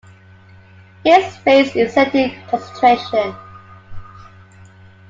His 1.03 1.37
face 1.43 1.75
is 1.75 1.93
set 1.93 2.15
in 2.15 2.31
concentration. 2.47 3.35